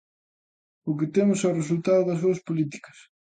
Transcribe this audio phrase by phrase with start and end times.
[0.89, 2.97] O que temos é o resultado das súas políticas.